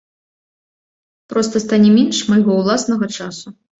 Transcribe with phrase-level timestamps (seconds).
[1.33, 3.47] Проста стане менш майго ўласнага часу.